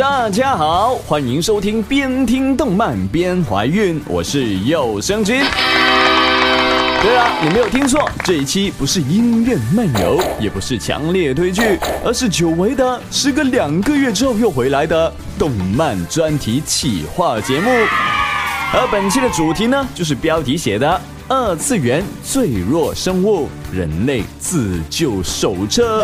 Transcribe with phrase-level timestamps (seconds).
[0.00, 5.42] 大家好，欢迎收听边听动漫边怀孕，我是有声君。
[7.02, 17.68] 对了，你没有听错，这一期不是音乐漫游，也不是强烈推剧，而是久违的，时隔两个月之后又回来的动漫专题企划节目。
[18.72, 20.98] 而本期的主题呢，就是标题写的
[21.28, 26.02] “二次元最弱生物：人类自救手册”。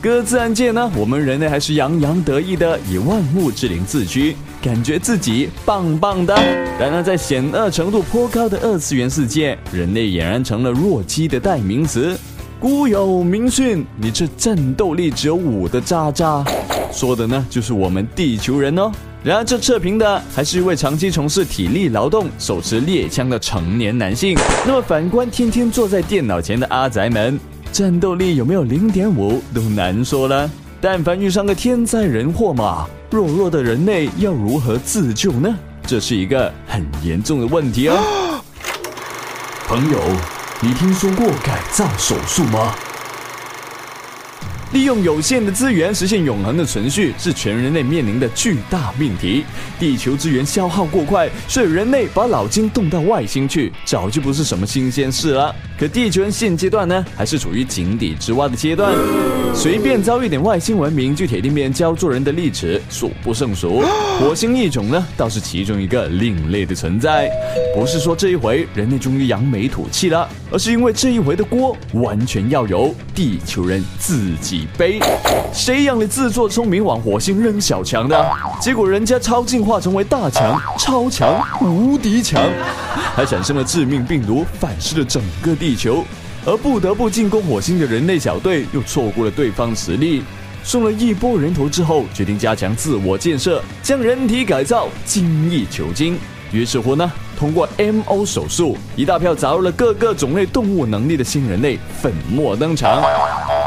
[0.00, 6.32] 各自然界呢，我们人类还是洋洋得意的以万物之灵自居，感觉自己棒棒的。
[6.78, 12.16] 然而在险恶程度颇高的二次元世界，人类俨然成了弱鸡的代名词。
[12.60, 16.44] 古有明训，你这战斗力只有五的渣渣，
[16.92, 18.92] 说的呢就是我们地球人哦。
[19.24, 24.38] 然而这测评的还是一位长期从事体力劳动、手持猎枪的成年男性。
[24.64, 27.38] 那么反观天天坐在电脑前的阿宅们。
[27.72, 30.50] 战斗力有没有零点五都难说了。
[30.80, 35.56] 但凡遇上个天灾人祸嘛，弱弱的人类要如何自救呢？
[35.86, 38.42] 这是一个很严重的问题哦。
[39.66, 40.00] 朋友，
[40.60, 42.74] 你听说过改造手术吗？
[44.72, 49.44] 利用有限的资源实现永恒的存续，是全人类面临的巨大命题。
[49.78, 55.54] 地球资源消耗过快，所以人类把脑筋动到外星去，早就不是什么新鲜事了。
[55.78, 58.92] 可地球人现阶段呢，还是处于井底之蛙的阶段，
[59.54, 63.84] 随便遭遇点外星文明，就铁定被人教做人的历史，数不胜数。
[64.18, 67.30] 火星异种呢，倒是其中一个另类的存在。
[67.76, 74.66] 不是说这一回人类终于扬眉吐气了，而是因为这一回的锅完全要由地球人自己。
[74.76, 74.98] 背，
[75.52, 78.26] 谁让你自作聪明往火星扔小强的？
[78.60, 82.42] 结果人家超进化成为大强、超强、无敌强，
[83.14, 86.02] 还产生了致命病毒，反噬了整个地地球。
[86.46, 90.22] 而不得不进攻火星的人类小队，又错过了对方实力，
[90.64, 96.16] 送了一波人头之后，决定加强自我建设，将人体改造，精益求精。
[96.50, 103.02] 于是乎呢，通过 M O 手术，一大票砸入了各个种类动物能力的新人类粉墨登场。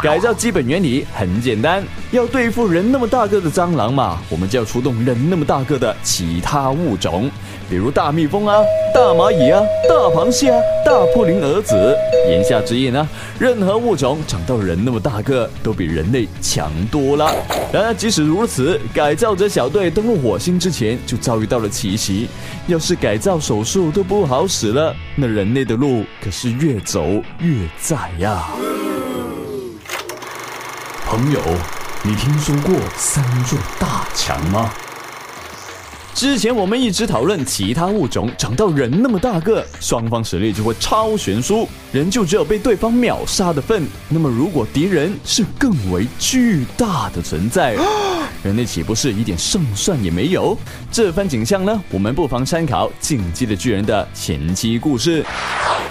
[0.00, 1.82] 改造基本原理很简单，
[2.12, 7.28] 要对付人那么大个的蟑螂嘛，我们就要出动人那么大个的其他物种，
[7.68, 8.58] 比如大蜜蜂啊、
[8.94, 11.96] 大蚂蚁啊、大螃蟹啊、大扑灵儿子。
[12.28, 13.08] 言下之意呢，
[13.40, 17.34] 任何物种长到人那么大个，都比人类强多了。
[17.72, 22.28] 然而即使如此，改造者小队登陆火星之前就遭遇到了奇袭。
[22.68, 27.04] 要是改造手术都不好使了，那人类的路可是越走
[27.40, 28.46] 越窄呀。
[31.08, 31.40] 朋友，
[32.02, 34.70] 你听说过三座大墙吗？
[36.18, 43.86] 之前我们一直讨论其他物种长到人那么大个，双方实力就会超悬殊，人就只有被对方秒杀的份。
[44.08, 47.76] 那么如果敌人是更为巨大的存在，
[48.42, 50.58] 人类岂不是一点胜算也没有？
[50.90, 55.24] 这番景象呢，我们不妨参考《进击的巨人》的前期故事。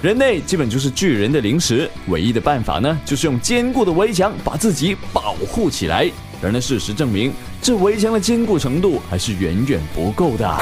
[0.00, 6.10] 人类基本就是巨人的零食，唯一的办法呢，就是用坚固的围墙把自己保护起来。
[6.42, 10.58] 然而事实证明，这围墙的坚固程度还是远远不够的。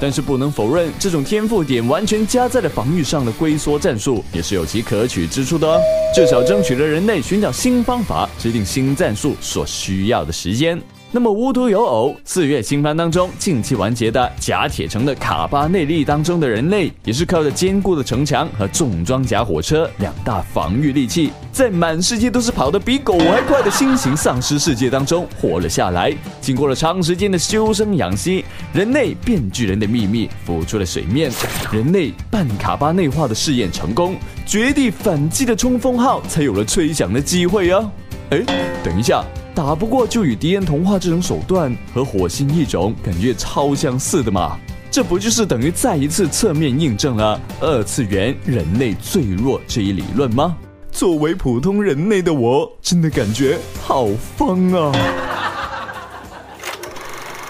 [0.00, 5.80] 但是不能否认，这种天赋点完全加在了防御上的龟缩战术，也是有其可取之处的。
[6.14, 10.80] 至少争取了人类寻找新方法、制定新战术所需要的时间。
[11.16, 26.14] 那么无独有偶，四月新番当中近期完结的甲铁城的卡巴内利当中的人类，也是靠着坚固的城墙和重装甲火车两大防御利器，在满世界都是跑得比狗还快的新型丧尸世界当中活了下来。
[26.38, 28.44] 经过了长时间的修身养息，
[28.74, 31.32] 人类变巨人的秘密浮出了水面，
[31.72, 37.90] 人类半卡巴内化的试验成功，绝地反击的冲锋号才有了吹响的机会哦！
[38.32, 38.42] 哎，
[38.84, 39.24] 等一下。
[39.56, 44.58] 打不过就与敌人同化这种手段和火星异种感觉超相似的嘛？
[44.90, 50.54] 这不就是等于再一次侧面印证了二次元人类最弱这一理论吗？
[50.92, 54.06] 作为普通人类的我，真的感觉好
[54.36, 54.92] 疯啊！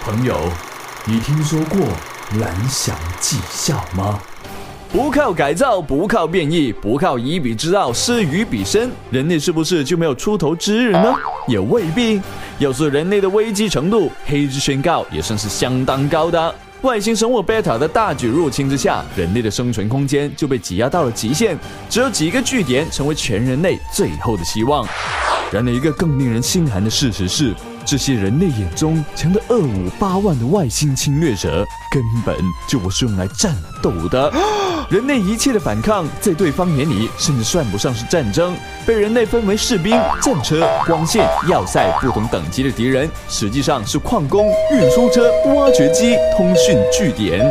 [0.03, 0.37] 朋友，
[1.07, 1.81] 你听说过
[2.39, 4.21] 蓝翔技校吗？
[4.93, 11.13] 不靠改造，不靠变异，不靠以彼之道施于彼身，人类是不是就没有出头之日呢？
[11.47, 12.21] 也未必。
[12.59, 16.55] 要说人类的危机程度，黑之宣告也算是相当高的。
[16.83, 21.57] 外星生物贝塔的大举入侵之下，人类的生存空间就被挤压到了极限，
[21.89, 24.87] 只有几个据点成为全人类最后的希望。
[25.51, 27.55] 然而，一个更令人心寒的事实是，
[27.85, 32.37] 这些人类眼中强的二五八万的外星侵略者，根本
[32.69, 34.33] 就不是用来战斗的。
[34.89, 38.57] 人类一切的反抗，在对方眼里甚至算不上是战争。
[38.87, 47.45] 被人类分为士兵、战车、光线、要塞不同等级的敌人，实际上是矿工、运输车、挖掘机、通讯据点。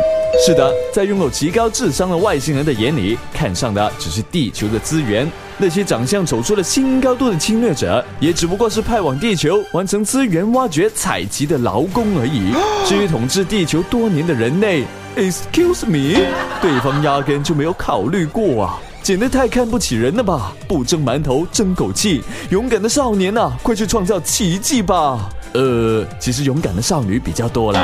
[0.46, 5.30] 是的，在拥有极高智商的外星人的眼里，看上的只是地球的资源。
[5.58, 12.54] 那些长相走出了新高度的侵略者，也只不过是派往地球完成资源挖掘、采集的劳工而已。
[12.86, 14.84] 至于统治地球多年的人类
[15.16, 16.20] ，Excuse me，
[16.60, 18.78] 对方压根就没有考虑过啊！
[19.02, 20.52] 简直太看不起人了吧！
[20.68, 25.28] 不蒸馒头争口气，勇敢的少年呐，快去创造奇迹吧！
[25.54, 27.82] 呃，其实勇敢的少女比较多啦。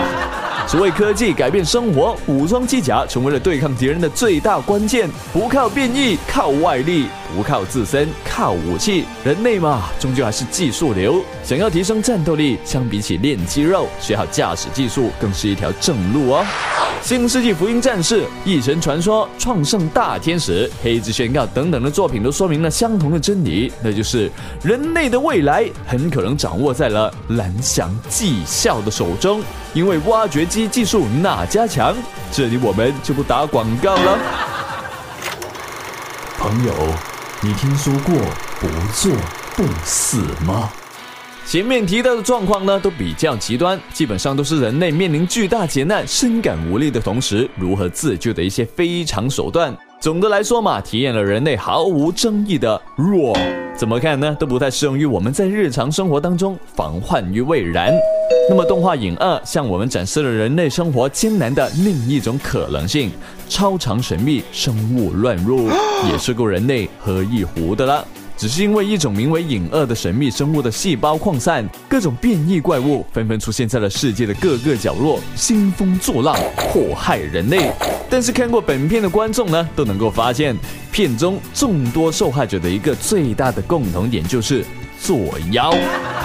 [0.67, 5.09] 所谓科技改变生活，武装机甲成为了对抗敌人的最大关键。
[5.33, 9.05] 不靠变异，靠外力；不靠自身，靠武器。
[9.25, 11.23] 人类嘛，终究还是技术流。
[11.45, 16.45] 想要提升战斗力，相比起练肌肉，学好驾驶技术更是一条正路哦。
[17.03, 24.31] 新世纪福音战士、异神传说、创圣大天使、黑之宣告等等的作品都说明了相同的真理，那就是
[24.63, 29.43] 人类的未来很可能掌握在了蓝翔技校的手中。
[29.75, 31.97] 因为挖掘机技术哪家强，
[32.31, 34.19] 这里我们就不打广告了。
[36.39, 36.73] 朋友，
[37.45, 38.15] 你听说过
[38.61, 39.13] 不做
[39.57, 40.71] 不死吗？
[41.45, 49.77] 前面提到的状况呢，都比较极端，基本上都是人类面临巨大劫难、深感无力的同时，如何自救的一些非常手段。
[50.01, 53.37] 总的来说嘛，体验了人类毫无争议的弱，
[53.77, 54.37] 怎么看呢？
[54.39, 57.93] 都不太适用于我们在日常生活当中防患于未然。
[58.49, 63.11] 那么，动画《影二》向我们展示了人类生活艰难的另一种可能性：
[63.49, 65.69] 超常神秘生物乱入，
[66.11, 68.07] 也是够人类喝一壶的了。
[68.37, 77.71] 只是因为一种名为影二的神秘生物的细胞扩散，各种变异怪物纷纷出现在了世界的各个角落，兴风作浪，祸害人类。
[78.11, 80.57] 但是看过本片的观众呢，都能够发现，
[80.91, 84.65] 片中众多受害者的一个最大的共同点就是
[85.01, 85.17] 作
[85.53, 85.73] 妖。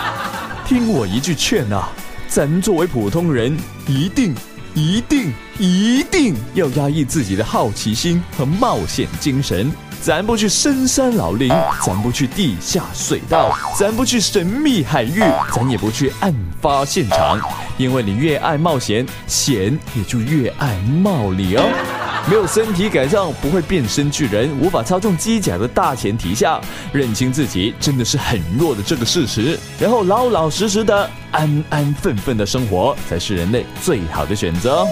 [0.65, 1.89] 听我一句劝啊，
[2.27, 3.57] 咱作为普通人，
[3.87, 4.35] 一定、
[4.73, 9.71] 一定、一定要压抑自己的好奇心和冒险精神。
[10.01, 11.49] 咱不去深山老林，
[11.83, 15.21] 咱不去地下隧道，咱不去神秘海域，
[15.51, 17.39] 咱也不去案发现场，
[17.77, 21.96] 因为你越爱冒险，险也就越爱冒你哦。
[22.29, 26.59] 没有身体改造不会变身巨人，无法操纵机甲的大前提下，
[26.91, 34.85] 认清自己真的是很弱的这个事实，然后老老实实的安安分分的生活，才是人类最好的选择。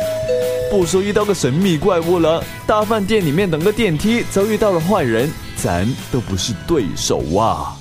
[0.71, 7.75] 不说遇到个神秘怪物了，大饭店里面等个电梯，遭遇到了坏人，咱都不是对手啊！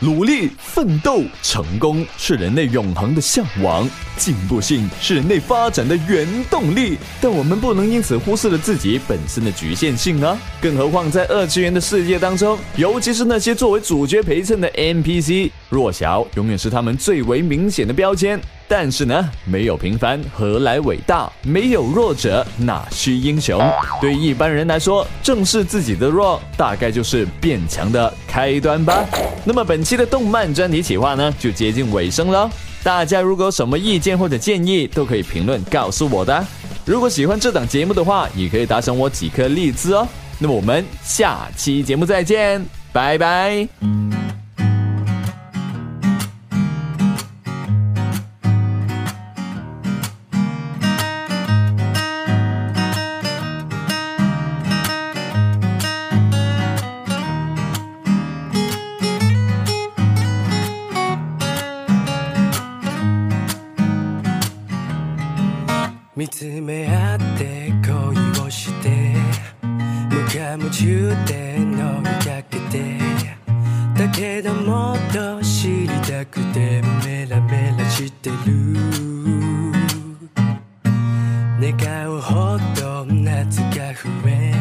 [0.00, 3.86] 努力奋斗，成功是人类永恒的向往；
[4.16, 6.98] 进步性是人类发展的原动力。
[7.20, 10.36] 但我们不能因此忽视了自己本身的局限性啊！
[10.60, 18.40] 更何况在二次元的世界当中，尤其是那些作为主角陪衬的 NPC，弱小永远是他们最为明显的标签。
[18.66, 21.30] 但是呢，没有平凡何来伟大？
[21.42, 23.60] 没有弱者哪需英雄？
[24.00, 29.04] 对一般人来说，正视自己的弱，大概就是变强的开端吧。
[29.44, 32.50] 那么本期的动漫专题企划呢，就接近尾声了。
[32.82, 36.46] 大家如果有什么意见或者建议，都可以评论告诉我的。
[36.86, 40.08] 如果喜欢这档节目的话，也可以打赏我几颗荔枝哦。
[40.38, 44.03] 那么我们下期节目再见，拜拜。
[66.16, 69.16] 見つめ合って恋をして
[69.62, 72.98] 無我夢中で乗りかけて
[73.98, 79.04] だけどもっと知りたくてメラメラしてる。
[81.60, 84.52] 願うほど夏が増え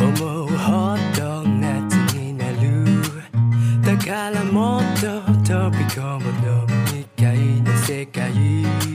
[0.00, 2.84] 思うほど夏になる。
[3.82, 8.85] だからもっと飛び込むの未開の世界。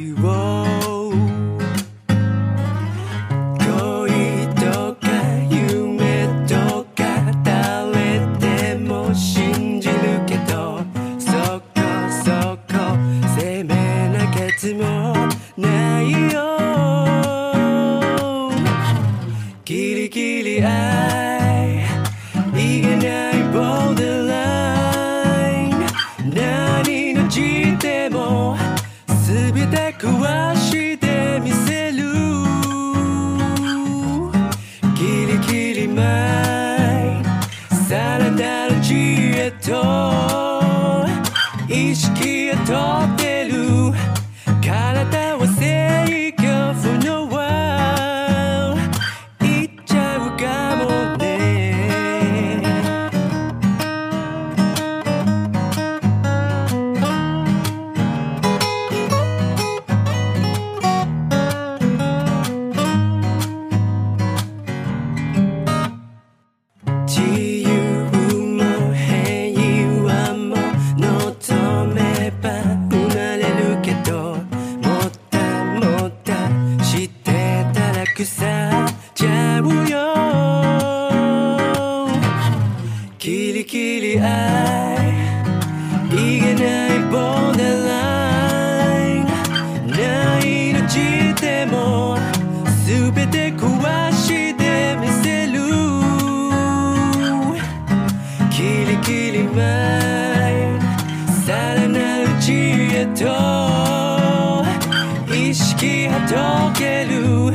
[105.81, 107.51] きは溶ける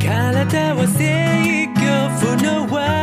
[0.00, 1.80] 体は制御
[2.18, 3.01] 不能は